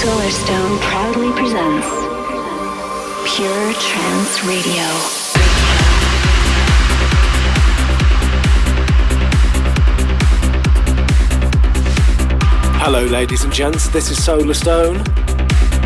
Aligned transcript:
Solarstone 0.00 0.80
proudly 0.80 1.30
presents 1.32 1.86
Pure 3.36 3.74
Trance 3.74 4.42
Radio. 4.44 4.86
Hello, 12.80 13.04
ladies 13.04 13.44
and 13.44 13.52
gents, 13.52 13.88
this 13.88 14.10
is 14.10 14.18
Solarstone, 14.18 15.06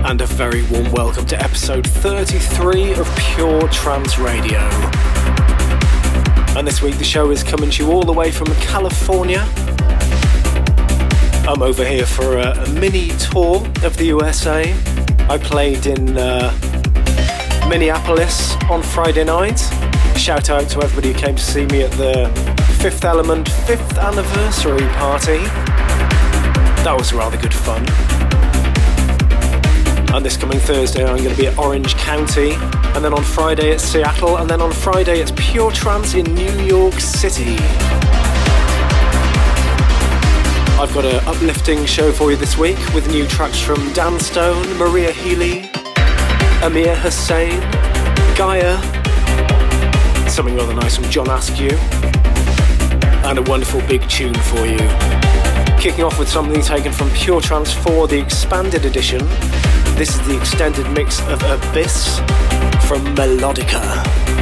and 0.09 0.21
a 0.21 0.27
very 0.27 0.62
warm 0.67 0.93
welcome 0.93 1.27
to 1.27 1.43
episode 1.43 1.85
33 1.85 2.95
of 2.95 3.17
Pure 3.17 3.67
Trance 3.71 4.17
Radio. 4.19 4.61
And 6.57 6.65
this 6.65 6.81
week 6.83 6.99
the 6.99 7.05
show 7.05 7.33
is 7.33 7.43
coming 7.43 7.69
to 7.71 7.85
you 7.85 7.91
all 7.91 8.05
the 8.05 8.12
way 8.12 8.31
from 8.31 8.46
California. 8.61 9.45
I'm 11.47 11.61
over 11.61 11.85
here 11.85 12.07
for 12.07 12.39
a, 12.39 12.67
mini 12.71 13.09
tour 13.19 13.57
of 13.85 13.99
the 13.99 14.07
USA. 14.07 14.75
I 15.29 15.37
played 15.37 15.85
in 15.85 16.16
uh, 16.16 16.51
Minneapolis 17.69 18.55
on 18.71 18.83
Friday 18.83 19.25
night. 19.25 19.59
Shout 20.16 20.49
out 20.49 20.71
to 20.71 20.83
everybody 20.83 21.12
who 21.12 21.19
came 21.19 21.37
to 21.37 21.43
see 21.43 21.66
me 21.66 21.83
at 21.83 21.91
the 21.93 22.30
Fifth 22.80 23.05
Element 23.05 23.47
5th 23.47 23.99
anniversary 23.99 24.88
party. 24.97 25.45
That 26.83 26.95
was 26.97 27.12
rather 27.12 27.37
good 27.37 27.52
fun. 27.52 27.85
And 30.15 30.24
this 30.24 30.38
coming 30.38 30.59
Thursday, 30.61 31.05
I'm 31.05 31.19
going 31.19 31.35
to 31.35 31.37
be 31.37 31.47
at 31.47 31.59
Orange 31.59 31.95
County, 31.97 32.52
and 32.95 33.05
then 33.05 33.13
on 33.13 33.23
Friday 33.23 33.73
it's 33.73 33.85
Seattle, 33.85 34.38
and 34.38 34.49
then 34.49 34.63
on 34.63 34.73
Friday 34.73 35.21
it's 35.21 35.33
Pure 35.37 35.73
Trance 35.73 36.15
in 36.15 36.24
New 36.35 36.59
York 36.63 36.95
City. 36.95 37.57
I've 40.84 40.93
got 40.93 41.06
an 41.06 41.27
uplifting 41.27 41.87
show 41.87 42.12
for 42.12 42.30
you 42.30 42.37
this 42.37 42.59
week 42.59 42.77
with 42.93 43.11
new 43.11 43.27
tracks 43.27 43.59
from 43.59 43.91
Dan 43.95 44.20
Stone, 44.20 44.77
Maria 44.77 45.12
Healy, 45.12 45.60
Amir 46.63 46.95
Hussain, 46.95 47.59
Gaia, 48.37 48.77
something 50.29 50.55
rather 50.55 50.74
nice 50.74 50.96
from 50.96 51.09
John 51.09 51.30
Askew, 51.30 51.71
and 53.24 53.38
a 53.38 53.43
wonderful 53.45 53.80
big 53.88 54.07
tune 54.10 54.35
for 54.35 54.66
you. 54.66 54.77
Kicking 55.80 56.05
off 56.05 56.18
with 56.18 56.29
something 56.29 56.60
taken 56.60 56.93
from 56.93 57.09
Pure 57.12 57.40
Trance 57.40 57.73
4, 57.73 58.07
the 58.07 58.21
expanded 58.21 58.85
edition. 58.85 59.21
This 59.96 60.10
is 60.10 60.21
the 60.27 60.37
extended 60.38 60.87
mix 60.90 61.18
of 61.29 61.43
Abyss 61.45 62.18
from 62.87 63.02
Melodica. 63.16 64.34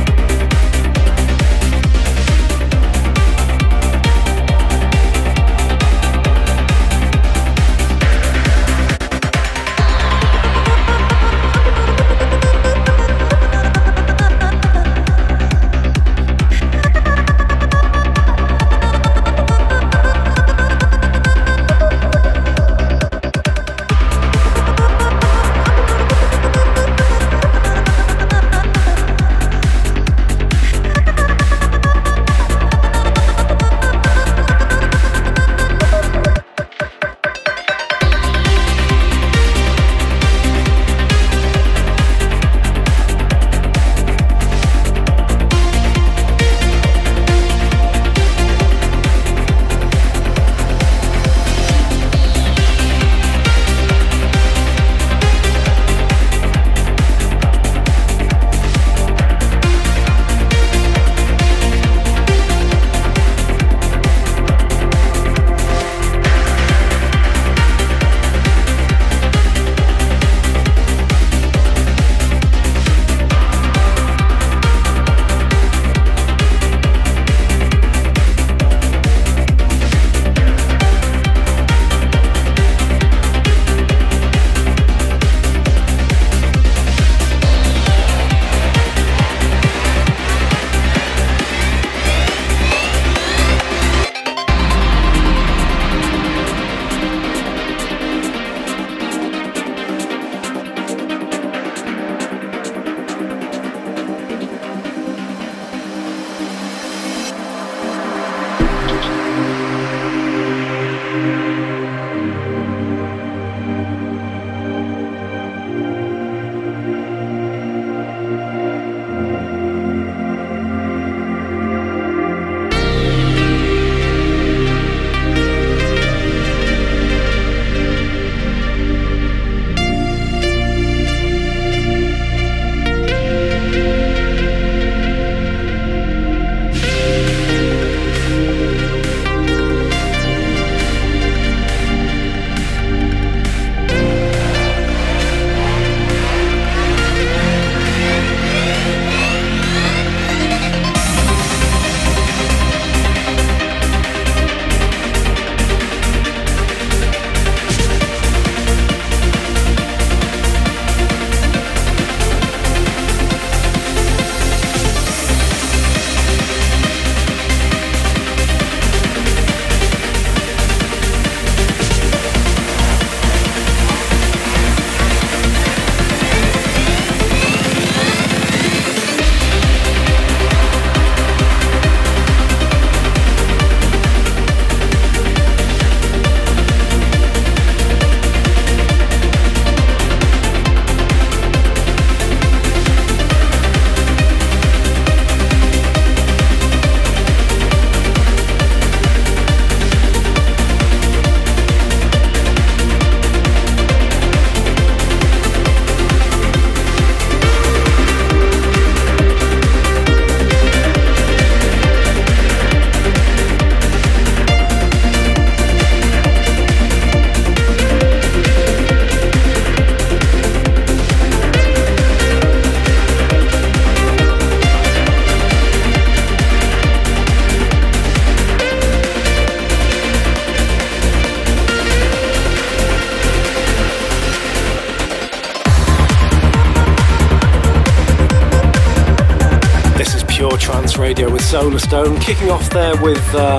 Kicking 242.23 242.51
off 242.51 242.71
there 242.71 242.97
with 243.03 243.35
uh, 243.35 243.59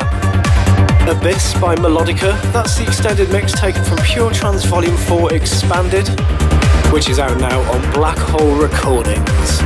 Abyss 1.10 1.54
by 1.60 1.76
Melodica. 1.76 2.42
That's 2.54 2.78
the 2.78 2.84
extended 2.84 3.30
mix 3.30 3.52
taken 3.52 3.84
from 3.84 3.98
Pure 3.98 4.32
Trance 4.32 4.64
Volume 4.64 4.96
4 4.96 5.34
Expanded, 5.34 6.08
which 6.94 7.10
is 7.10 7.20
out 7.20 7.38
now 7.42 7.60
on 7.74 7.94
Black 7.94 8.18
Hole 8.18 8.56
Recordings. 8.56 9.60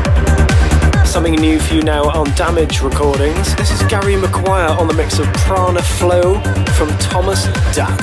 Something 1.08 1.36
new 1.36 1.60
for 1.60 1.76
you 1.76 1.84
now 1.84 2.10
on 2.10 2.26
Damage 2.36 2.82
Recordings. 2.82 3.56
This 3.56 3.72
is 3.72 3.84
Gary 3.84 4.16
Maguire 4.16 4.70
on 4.70 4.88
the 4.88 4.94
mix 4.96 5.20
of 5.20 5.32
Prana 5.34 5.82
Flow 5.82 6.42
from 6.74 6.90
Thomas 6.98 7.46
Datt. 7.76 8.02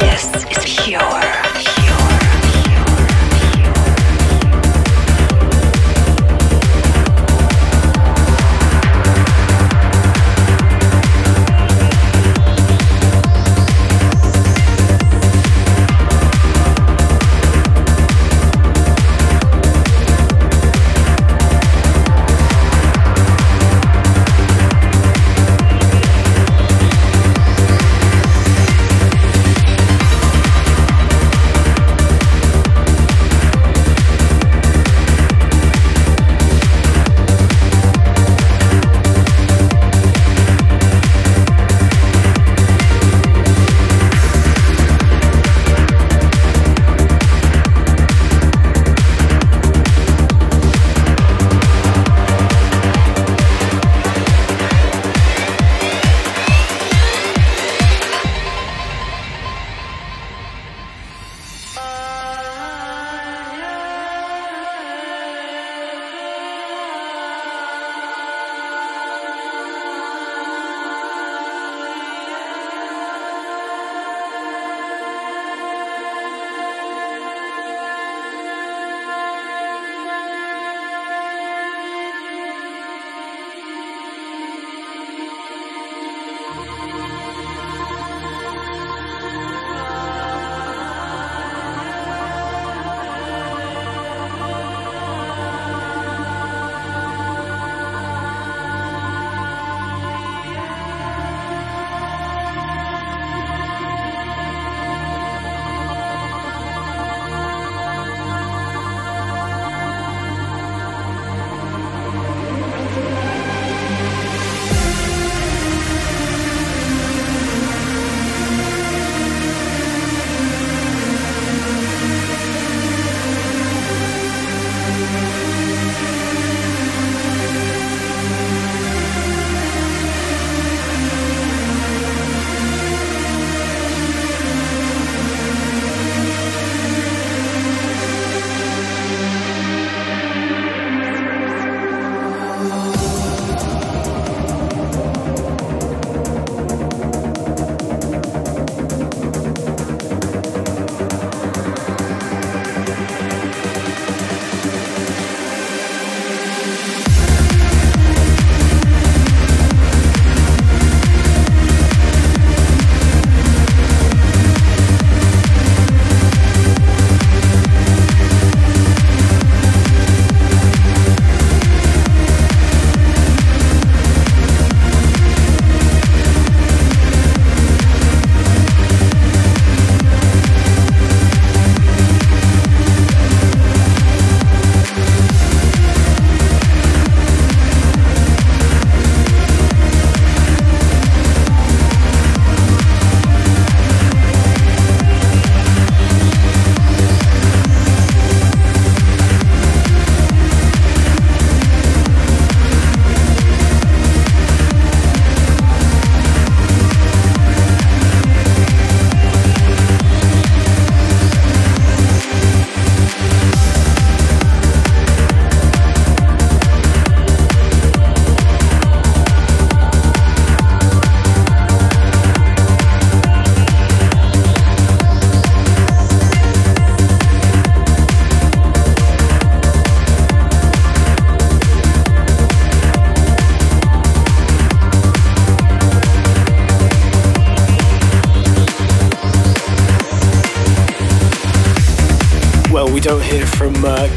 This 0.00 0.26
is 0.50 0.84
Pure. 0.84 1.49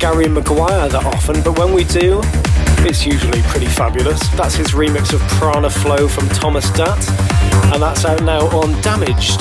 Gary 0.03 0.27
Maguire 0.27 0.89
that 0.89 1.05
often, 1.05 1.41
but 1.43 1.57
when 1.57 1.74
we 1.74 1.86
do, 1.86 2.19
it's 2.86 3.05
usually 3.05 3.41
pretty 3.43 3.67
fabulous. 3.67 4.19
That's 4.36 4.53
his 4.53 4.72
remix 4.72 5.13
of 5.13 5.22
Prana 5.39 5.69
Flow 5.69 6.10
from 6.10 6.27
Thomas 6.27 6.69
Datt, 6.72 7.00
and 7.72 7.81
that's 7.81 8.03
out 8.03 8.22
now 8.22 8.41
on 8.48 8.74
Damaged. 8.81 9.39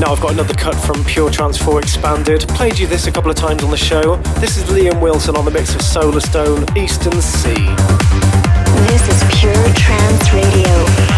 Now 0.00 0.10
I've 0.10 0.20
got 0.20 0.32
another 0.32 0.54
cut 0.54 0.74
from 0.74 1.04
Pure 1.04 1.30
Trance 1.30 1.58
4 1.58 1.78
Expanded. 1.78 2.48
Played 2.48 2.76
you 2.76 2.88
this 2.88 3.06
a 3.06 3.12
couple 3.12 3.30
of 3.30 3.36
times 3.36 3.62
on 3.62 3.70
the 3.70 3.76
show. 3.76 4.16
This 4.40 4.56
is 4.56 4.64
Liam 4.64 5.00
Wilson 5.00 5.36
on 5.36 5.44
the 5.44 5.52
mix 5.52 5.76
of 5.76 5.80
Solarstone, 5.80 6.66
Eastern 6.76 7.22
Sea. 7.22 7.54
This 8.90 9.08
is 9.08 9.22
Pure 9.38 9.74
Trance 9.76 10.32
Radio. 10.32 11.11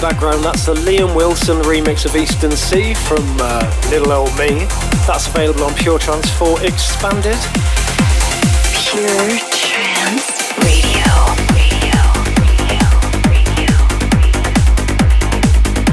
Background, 0.00 0.42
that's 0.42 0.64
the 0.64 0.74
Liam 0.74 1.14
Wilson 1.14 1.58
remix 1.58 2.06
of 2.06 2.16
Eastern 2.16 2.52
Sea 2.52 2.94
from 2.94 3.22
uh, 3.38 3.60
Little 3.90 4.12
Old 4.12 4.30
Me. 4.38 4.64
That's 5.06 5.26
available 5.26 5.64
on 5.64 5.74
Pure 5.74 5.98
Trance 5.98 6.30
4 6.38 6.62
Expanded. 6.64 7.36
Pure 8.72 9.38
Trance 9.52 10.56
Radio. 10.64 11.04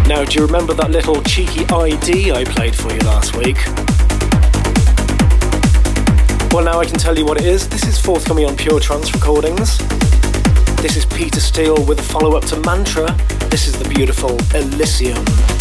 Now, 0.07 0.23
do 0.23 0.39
you 0.39 0.45
remember 0.45 0.73
that 0.73 0.89
little 0.89 1.21
cheeky 1.23 1.65
ID 1.65 2.31
I 2.31 2.45
played 2.45 2.75
for 2.75 2.93
you 2.93 2.99
last 2.99 3.35
week? 3.35 3.57
Well, 6.53 6.63
now 6.63 6.79
I 6.79 6.85
can 6.85 6.97
tell 6.97 7.17
you 7.17 7.25
what 7.25 7.41
it 7.41 7.45
is. 7.45 7.67
This 7.67 7.83
is 7.83 7.99
forthcoming 7.99 8.45
on 8.45 8.55
Pure 8.55 8.79
Trance 8.79 9.13
Recordings. 9.13 9.77
This 10.77 10.95
is 10.95 11.05
Peter 11.05 11.41
Steele 11.41 11.83
with 11.85 11.99
a 11.99 12.03
follow 12.03 12.37
up 12.37 12.45
to 12.45 12.59
Mantra. 12.61 13.37
This 13.49 13.67
is 13.67 13.79
the 13.79 13.87
beautiful 13.87 14.37
Elysium. 14.53 15.56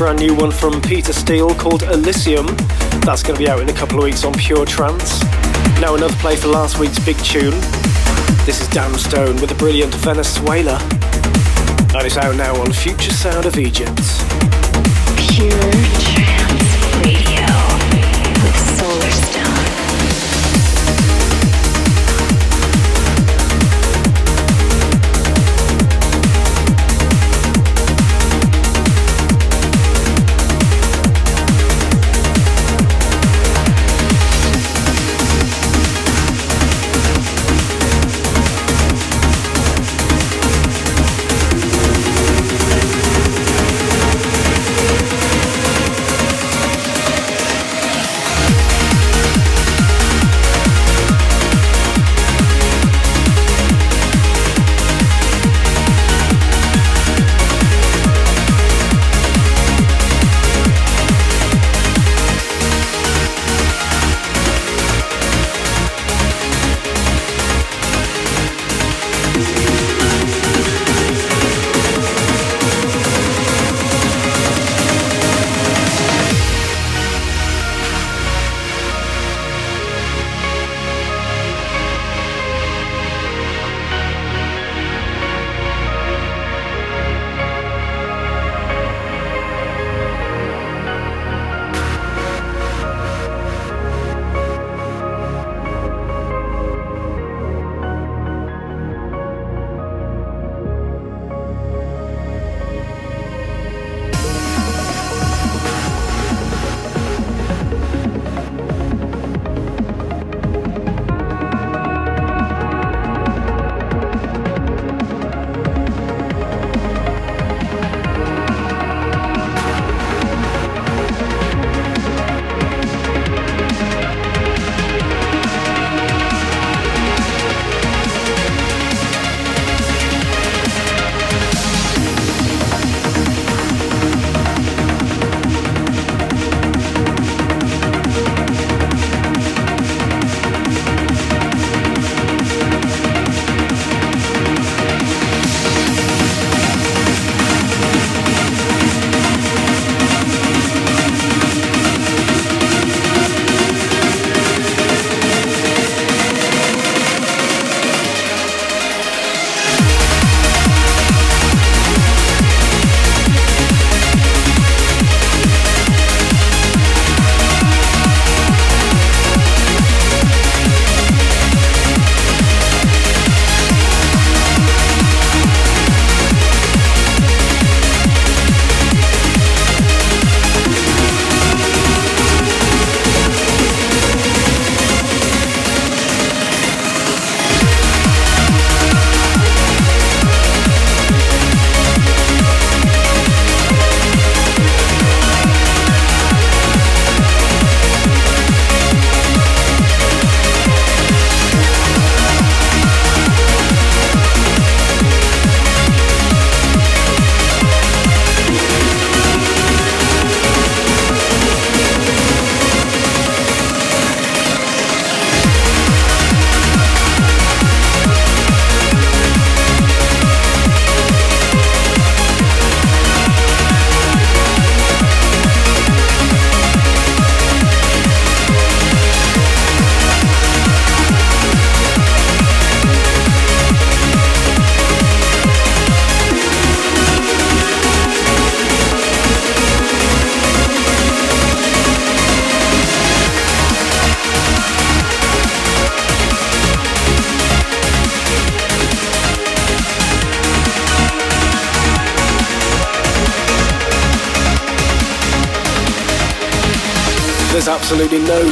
Brand 0.00 0.18
new 0.18 0.34
one 0.34 0.50
from 0.50 0.80
Peter 0.80 1.12
Steele 1.12 1.54
called 1.54 1.82
Elysium. 1.82 2.46
That's 3.04 3.22
going 3.22 3.38
to 3.38 3.38
be 3.38 3.50
out 3.50 3.60
in 3.60 3.68
a 3.68 3.72
couple 3.74 3.98
of 3.98 4.04
weeks 4.04 4.24
on 4.24 4.32
Pure 4.32 4.64
Trance. 4.64 5.20
Now, 5.78 5.94
another 5.94 6.14
play 6.14 6.36
for 6.36 6.48
last 6.48 6.78
week's 6.78 6.98
big 7.04 7.18
tune. 7.18 7.60
This 8.46 8.62
is 8.62 8.68
Dan 8.68 8.98
Stone 8.98 9.36
with 9.42 9.50
the 9.50 9.56
brilliant 9.56 9.94
Venezuela. 9.96 10.78
And 11.92 12.06
it's 12.06 12.16
out 12.16 12.34
now 12.34 12.58
on 12.62 12.72
Future 12.72 13.12
Sound 13.12 13.44
of 13.44 13.58
Egypt. 13.58 14.00
Pure 15.18 15.99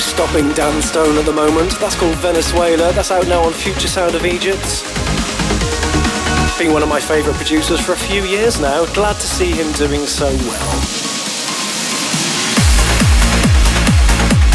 stopping 0.00 0.52
Dan 0.52 0.82
Stone 0.82 1.18
at 1.18 1.24
the 1.24 1.32
moment. 1.32 1.72
That's 1.80 1.96
called 1.96 2.14
Venezuela. 2.16 2.92
That's 2.92 3.10
out 3.10 3.26
now 3.26 3.42
on 3.42 3.52
Future 3.52 3.88
Sound 3.88 4.14
of 4.14 4.24
Egypt. 4.24 4.84
Been 6.58 6.72
one 6.72 6.82
of 6.82 6.88
my 6.88 7.00
favourite 7.00 7.36
producers 7.36 7.80
for 7.80 7.92
a 7.92 7.96
few 7.96 8.22
years 8.24 8.60
now. 8.60 8.84
Glad 8.94 9.14
to 9.14 9.26
see 9.26 9.50
him 9.50 9.72
doing 9.72 10.06
so 10.06 10.26
well. 10.26 10.74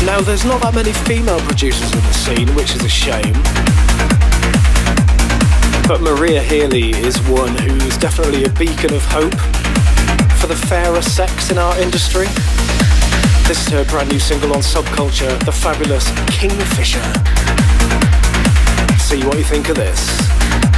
Now, 0.05 0.21
there's 0.21 0.45
not 0.45 0.61
that 0.61 0.73
many 0.75 0.93
female 0.93 1.39
producers 1.41 1.91
in 1.93 2.01
the 2.01 2.13
scene, 2.13 2.47
which 2.55 2.75
is 2.75 2.83
a 2.83 2.89
shame. 2.89 3.33
But 5.87 6.01
Maria 6.01 6.41
Healy 6.41 6.91
is 6.91 7.17
one 7.27 7.57
who's 7.57 7.97
definitely 7.97 8.45
a 8.45 8.49
beacon 8.49 8.93
of 8.93 9.03
hope 9.05 9.39
for 10.39 10.47
the 10.47 10.55
fairer 10.55 11.01
sex 11.01 11.51
in 11.51 11.57
our 11.57 11.77
industry. 11.79 12.27
This 13.47 13.67
is 13.67 13.73
her 13.73 13.85
brand 13.85 14.09
new 14.09 14.19
single 14.19 14.53
on 14.53 14.61
Subculture, 14.61 15.37
the 15.43 15.51
fabulous 15.51 16.09
Kingfisher. 16.31 17.03
See 18.97 19.23
what 19.27 19.37
you 19.37 19.43
think 19.43 19.67
of 19.69 19.75
this. 19.75 20.72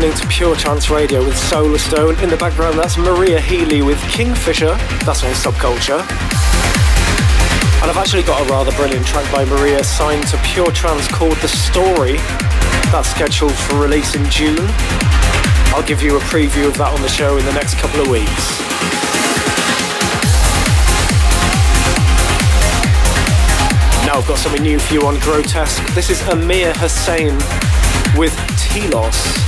Listening 0.00 0.28
to 0.28 0.34
Pure 0.34 0.56
Trance 0.56 0.88
Radio 0.88 1.22
with 1.22 1.34
Solarstone. 1.34 2.22
In 2.22 2.30
the 2.30 2.36
background, 2.38 2.78
that's 2.78 2.96
Maria 2.96 3.38
Healy 3.38 3.82
with 3.82 4.00
Kingfisher. 4.04 4.74
That's 5.04 5.22
on 5.22 5.30
Subculture. 5.32 6.00
And 7.82 7.90
I've 7.90 7.98
actually 7.98 8.22
got 8.22 8.40
a 8.40 8.50
rather 8.50 8.72
brilliant 8.76 9.06
track 9.06 9.30
by 9.30 9.44
Maria 9.44 9.84
signed 9.84 10.26
to 10.28 10.38
Pure 10.38 10.72
Trance 10.72 11.06
called 11.06 11.36
The 11.42 11.48
Story. 11.48 12.16
That's 12.90 13.10
scheduled 13.10 13.52
for 13.52 13.78
release 13.78 14.14
in 14.14 14.24
June. 14.30 14.64
I'll 15.76 15.86
give 15.86 16.00
you 16.00 16.16
a 16.16 16.20
preview 16.20 16.68
of 16.68 16.78
that 16.78 16.94
on 16.94 17.02
the 17.02 17.08
show 17.08 17.36
in 17.36 17.44
the 17.44 17.52
next 17.52 17.74
couple 17.74 18.00
of 18.00 18.08
weeks. 18.08 18.58
Now 24.06 24.16
I've 24.16 24.26
got 24.26 24.38
something 24.38 24.62
new 24.62 24.78
for 24.78 24.94
you 24.94 25.02
on 25.02 25.18
Grotesque. 25.18 25.84
This 25.92 26.08
is 26.08 26.26
Amir 26.28 26.72
Hussain 26.76 27.36
with 28.16 28.34
Telos. 28.56 29.40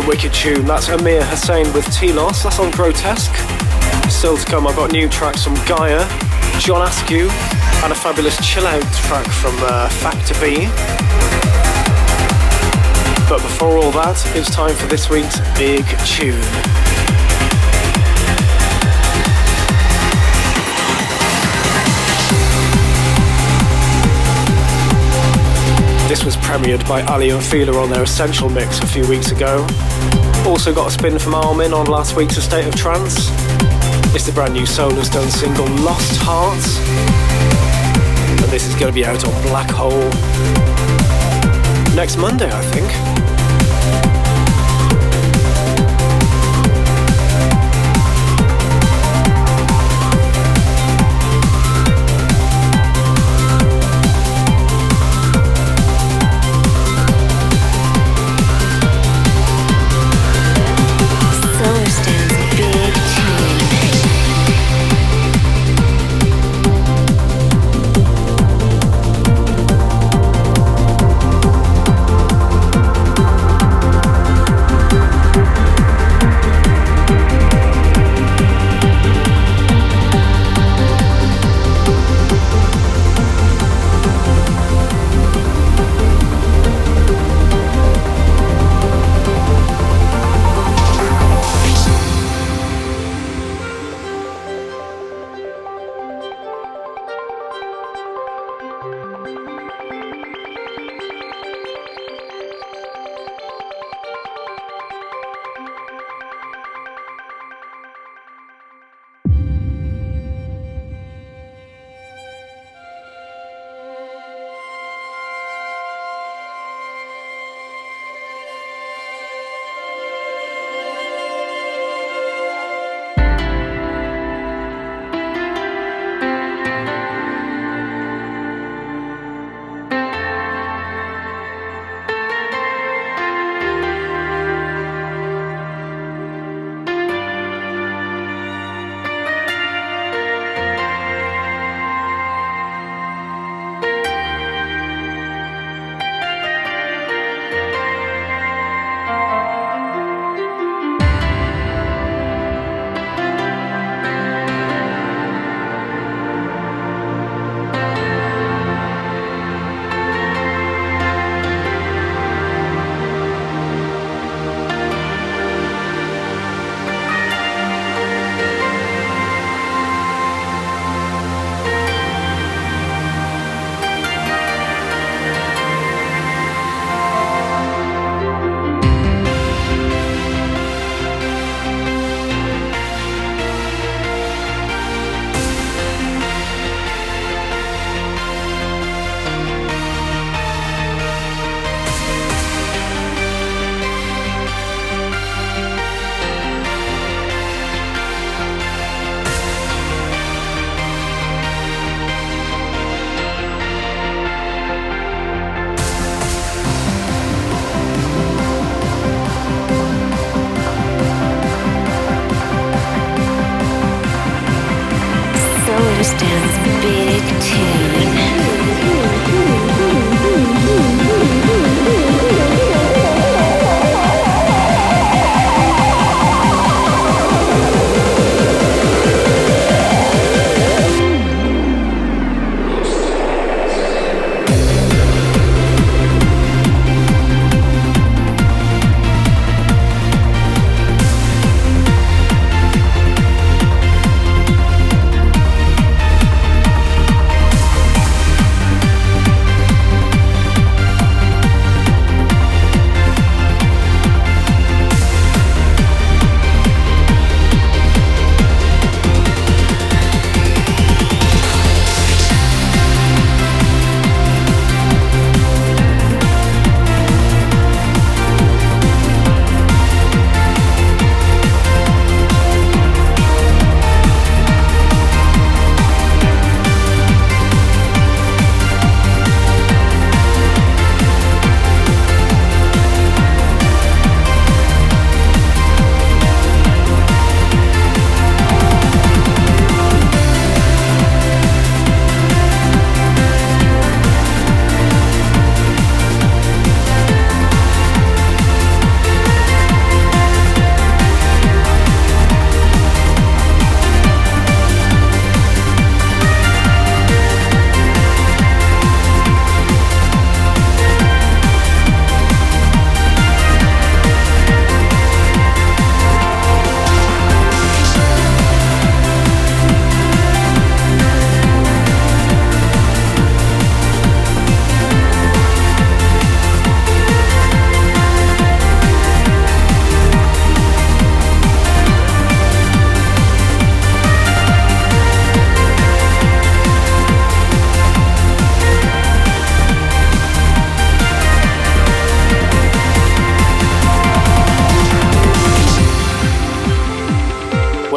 Wicked 0.00 0.32
tune. 0.32 0.64
That's 0.66 0.88
Amir 0.88 1.24
Hussain 1.24 1.72
with 1.72 1.90
T-Loss. 1.92 2.42
That's 2.42 2.58
on 2.58 2.70
Grotesque. 2.70 3.34
Still 4.10 4.36
to 4.36 4.44
come, 4.44 4.66
I've 4.66 4.76
got 4.76 4.92
new 4.92 5.08
tracks 5.08 5.44
from 5.44 5.54
Gaia, 5.66 6.06
John 6.58 6.82
Askew, 6.86 7.28
and 7.82 7.92
a 7.92 7.94
fabulous 7.94 8.36
chill 8.46 8.66
out 8.66 8.82
track 8.92 9.26
from 9.26 9.54
uh, 9.60 9.88
Factor 9.88 10.34
B. 10.40 10.66
But 13.28 13.42
before 13.42 13.78
all 13.78 13.90
that, 13.92 14.22
it's 14.36 14.50
time 14.50 14.74
for 14.74 14.86
this 14.86 15.08
week's 15.10 15.40
big 15.58 15.84
tune. 16.06 16.93
This 26.14 26.24
was 26.24 26.36
premiered 26.36 26.88
by 26.88 27.02
Aly 27.12 27.30
and 27.30 27.42
Fila 27.42 27.76
on 27.76 27.90
their 27.90 28.04
Essential 28.04 28.48
mix 28.48 28.78
a 28.78 28.86
few 28.86 29.04
weeks 29.08 29.32
ago. 29.32 29.66
Also 30.46 30.72
got 30.72 30.86
a 30.86 30.90
spin 30.92 31.18
from 31.18 31.34
Armin 31.34 31.72
on 31.72 31.86
last 31.86 32.14
week's 32.14 32.36
A 32.36 32.40
State 32.40 32.68
of 32.68 32.76
Trance. 32.76 33.30
It's 34.14 34.24
the 34.24 34.30
brand 34.32 34.54
new 34.54 34.62
Solarstone 34.62 35.28
single 35.28 35.66
Lost 35.82 36.20
Hearts. 36.22 36.78
And 38.40 38.52
this 38.52 38.64
is 38.64 38.76
going 38.76 38.86
to 38.86 38.92
be 38.92 39.04
out 39.04 39.26
on 39.26 39.42
Black 39.42 39.68
Hole 39.72 39.90
next 41.96 42.16
Monday, 42.16 42.48
I 42.48 42.62
think. 42.70 43.13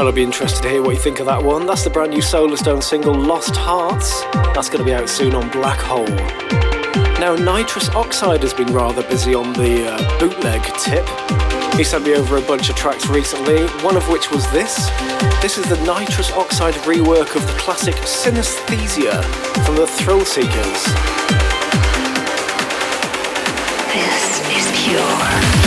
I'd 0.08 0.16
be 0.16 0.24
interested 0.24 0.64
to 0.64 0.70
hear 0.70 0.82
what 0.82 0.91
you 0.91 1.01
think 1.01 1.20
of 1.20 1.26
that 1.26 1.43
one. 1.43 1.66
That's 1.66 1.84
the 1.84 1.89
brand 1.89 2.12
new 2.12 2.22
Solarstone 2.22 2.82
single, 2.82 3.14
Lost 3.14 3.58
Hearts. 3.58 4.22
That's 4.55 4.70
going 4.70 4.80
to 4.80 4.86
be 4.86 4.93
out 4.93 5.10
soon 5.10 5.36
on 5.36 5.49
Black 5.49 5.80
Hole. 5.80 6.08
Now, 7.20 7.36
Nitrous 7.36 7.89
Oxide 7.89 8.41
has 8.41 8.53
been 8.53 8.68
rather 8.74 9.03
busy 9.03 9.36
on 9.36 9.51
the 9.51 9.91
uh, 9.91 10.20
bootleg 10.20 10.64
tip. 10.78 11.05
He 11.74 11.84
sent 11.84 12.05
me 12.05 12.16
over 12.16 12.38
a 12.38 12.41
bunch 12.41 12.70
of 12.70 12.78
tracks 12.78 13.08
recently, 13.08 13.68
one 13.84 13.97
of 13.97 14.08
which 14.08 14.32
was 14.32 14.49
this. 14.51 14.89
This 15.41 15.58
is 15.58 15.68
the 15.68 15.78
Nitrous 15.86 16.32
Oxide 16.32 16.76
rework 16.86 17.36
of 17.36 17.45
the 17.45 17.53
classic 17.60 17.95
Synaesthesia 17.95 19.26
from 19.66 19.76
the 19.76 19.86
Thrillseekers. 19.86 20.84
This 23.91 24.39
is 24.55 24.86
pure. 24.86 25.66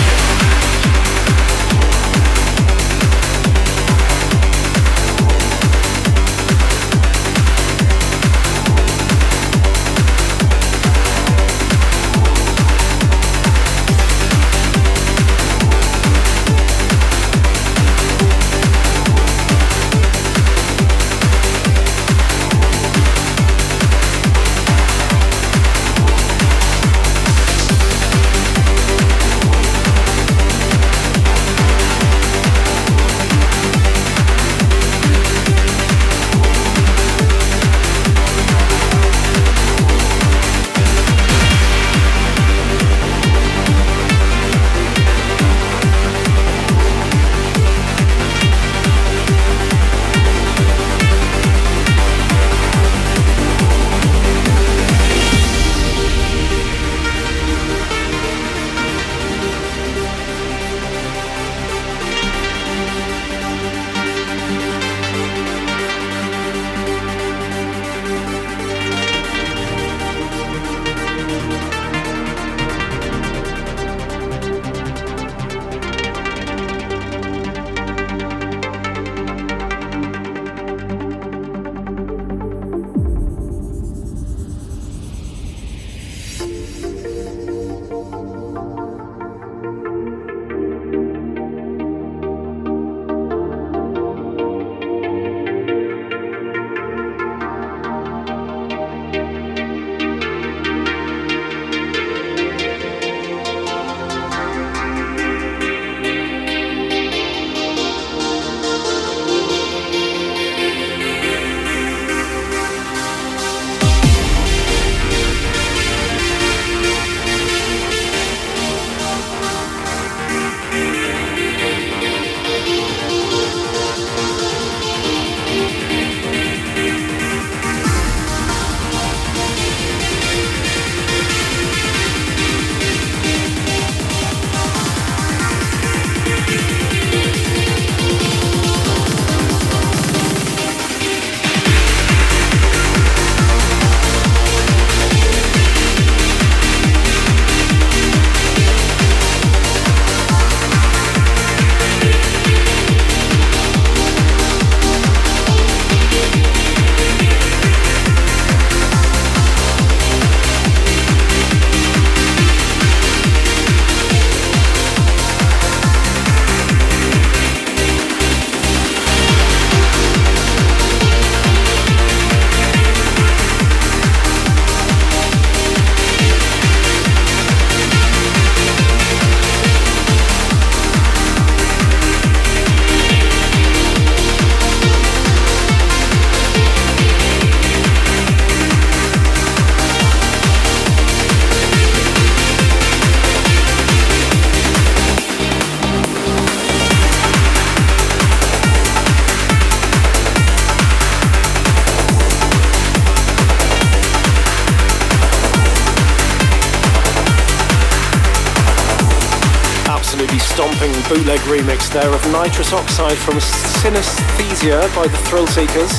Remix 211.51 211.93
there 211.93 212.09
of 212.09 212.23
Nitrous 212.31 212.73
Oxide 212.73 213.19
from 213.19 213.35
Synaesthesia 213.35 214.95
by 214.95 215.09
the 215.09 215.17
Thrillseekers. 215.27 215.91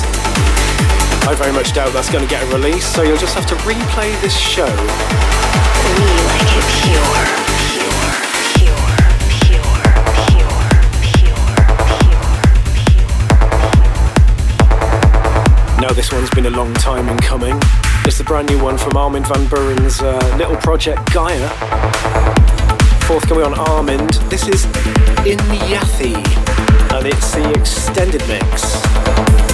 I 1.28 1.34
very 1.36 1.52
much 1.52 1.74
doubt 1.74 1.92
that's 1.92 2.10
going 2.10 2.24
to 2.24 2.30
get 2.30 2.42
a 2.42 2.46
release, 2.46 2.86
so 2.86 3.02
you'll 3.02 3.18
just 3.18 3.34
have 3.34 3.44
to 3.48 3.54
replay 3.56 4.18
this 4.22 4.34
show. 4.34 4.64
We 4.64 6.08
like 6.24 6.56
it 6.56 6.64
pure. 6.80 7.42
Now 15.82 15.92
this 15.92 16.10
one's 16.10 16.30
been 16.30 16.46
a 16.46 16.50
long 16.50 16.72
time 16.74 17.10
in 17.10 17.18
coming. 17.18 17.58
It's 18.06 18.16
the 18.16 18.24
brand 18.24 18.48
new 18.48 18.62
one 18.62 18.78
from 18.78 18.96
Armin 18.96 19.24
van 19.24 19.44
Buuren's 19.48 20.00
uh, 20.00 20.34
little 20.38 20.56
project 20.56 21.12
Gaia 21.12 22.61
forthcoming 23.02 23.44
on 23.44 23.52
Armind. 23.54 24.28
This 24.28 24.48
is 24.48 24.64
In 25.26 25.38
Yathi, 25.68 26.14
and 26.94 27.06
it's 27.06 27.32
the 27.32 27.50
extended 27.52 28.26
mix. 28.28 29.51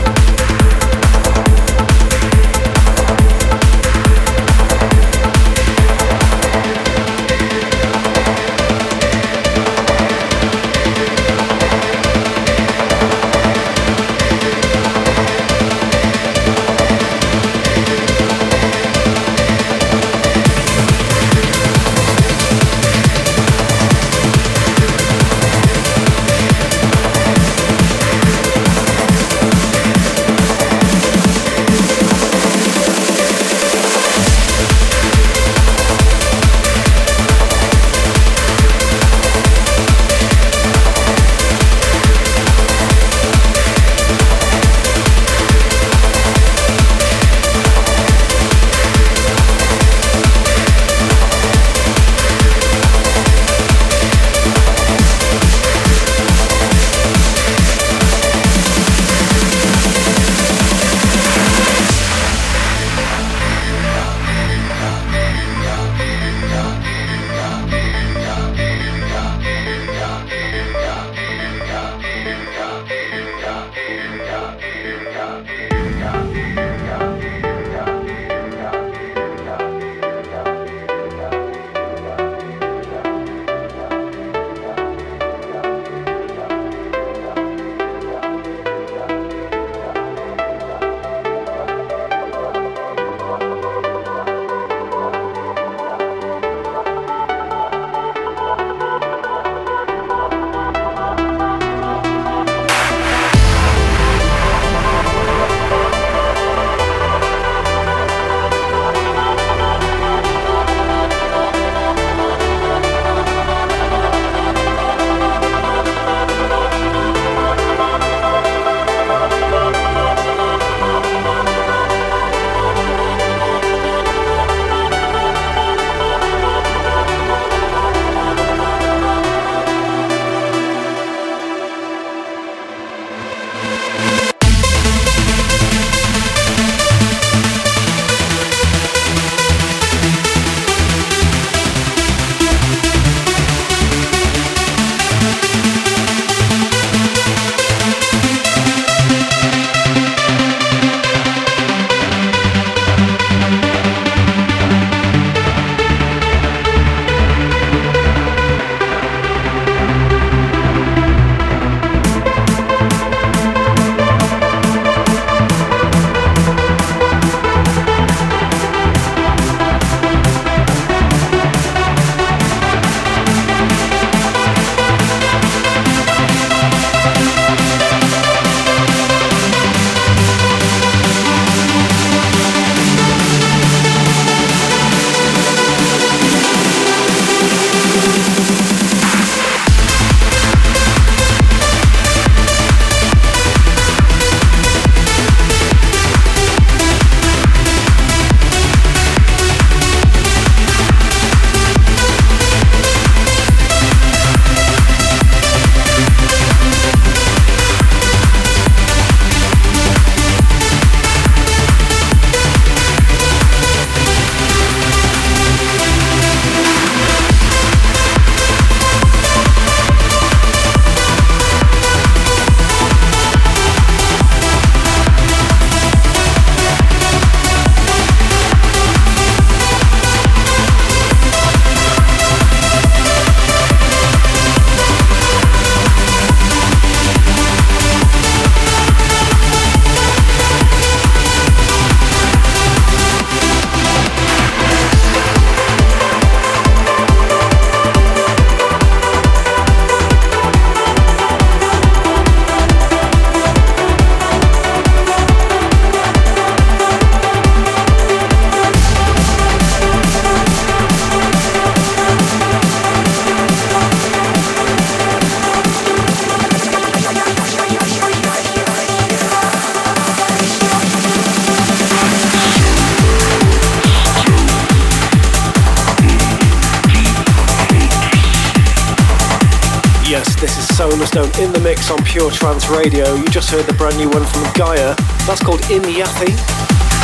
Danstone 280.79 281.43
in 281.43 281.53
the 281.53 281.59
mix 281.59 281.91
on 281.91 281.99
Pure 282.05 282.31
Trance 282.31 282.68
Radio. 282.68 283.14
You 283.16 283.26
just 283.26 283.51
heard 283.51 283.66
the 283.66 283.72
brand 283.72 283.97
new 283.97 284.09
one 284.09 284.24
from 284.24 284.45
Gaia. 284.55 284.95
That's 285.26 285.43
called 285.43 285.59
Inyathi. 285.62 286.31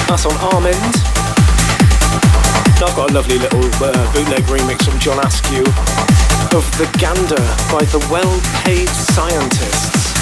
That's 0.07 0.25
on 0.27 0.33
Armind. 0.35 0.95
I've 2.81 2.95
got 2.95 3.11
a 3.11 3.13
lovely 3.13 3.37
little 3.37 3.65
uh, 3.83 4.13
bootleg 4.13 4.45
remix 4.45 4.89
from 4.89 5.01
John 5.01 5.19
Askew 5.27 5.65
of 6.57 6.65
The 6.79 6.87
Gander 7.01 7.35
by 7.69 7.85
the 7.91 7.99
well-paid 8.13 8.89
scientists. 8.91 10.14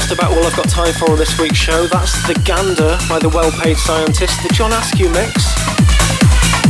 Just 0.00 0.12
about 0.12 0.30
all 0.30 0.46
I've 0.46 0.54
got 0.54 0.68
time 0.68 0.92
for 0.92 1.10
on 1.10 1.18
this 1.18 1.40
week's 1.40 1.58
show. 1.58 1.88
That's 1.88 2.14
The 2.28 2.34
Gander 2.46 2.94
by 3.08 3.18
the 3.18 3.28
well-paid 3.28 3.76
scientist, 3.76 4.40
the 4.46 4.48
John 4.54 4.70
Askew 4.70 5.10
mix. 5.10 5.58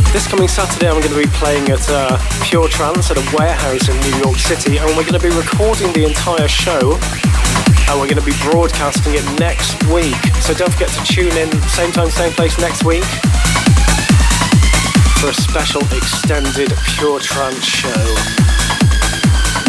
This 0.09 0.25
coming 0.25 0.47
Saturday 0.47 0.89
I'm 0.89 0.97
going 0.97 1.13
to 1.13 1.21
be 1.21 1.29
playing 1.37 1.69
at 1.69 1.85
uh, 1.89 2.17
Pure 2.41 2.69
Trance 2.69 3.11
at 3.11 3.17
a 3.21 3.25
warehouse 3.37 3.85
in 3.85 3.93
New 4.01 4.17
York 4.25 4.37
City 4.37 4.77
and 4.81 4.87
we're 4.97 5.05
going 5.05 5.21
to 5.21 5.21
be 5.21 5.29
recording 5.29 5.93
the 5.93 6.09
entire 6.09 6.47
show 6.47 6.97
and 7.85 8.01
we're 8.01 8.09
going 8.09 8.17
to 8.17 8.25
be 8.25 8.33
broadcasting 8.49 9.13
it 9.13 9.25
next 9.37 9.77
week. 9.93 10.17
So 10.41 10.57
don't 10.57 10.73
forget 10.73 10.89
to 10.89 11.03
tune 11.05 11.35
in, 11.37 11.53
same 11.69 11.91
time, 11.91 12.09
same 12.09 12.33
place 12.33 12.57
next 12.57 12.81
week 12.81 13.05
for 15.21 15.29
a 15.29 15.37
special 15.37 15.85
extended 15.93 16.73
Pure 16.97 17.19
Trance 17.19 17.61
show. 17.61 18.78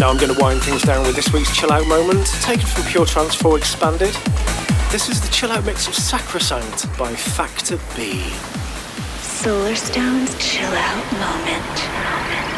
Now 0.00 0.08
I'm 0.08 0.16
going 0.16 0.34
to 0.34 0.40
wind 0.40 0.62
things 0.62 0.80
down 0.80 1.06
with 1.06 1.14
this 1.14 1.30
week's 1.30 1.54
chill 1.54 1.70
out 1.70 1.86
moment, 1.86 2.26
taken 2.40 2.64
from 2.64 2.84
Pure 2.84 3.04
Trance 3.04 3.34
4 3.34 3.58
Expanded. 3.58 4.14
This 4.90 5.10
is 5.10 5.20
the 5.20 5.28
chill 5.30 5.52
out 5.52 5.66
mix 5.66 5.86
of 5.88 5.94
Sacrosanct 5.94 6.86
by 6.98 7.14
Factor 7.14 7.78
B. 7.94 8.22
Solarstone's 9.20 10.34
chill 10.38 10.72
out 10.72 11.12
moment. 11.12 12.49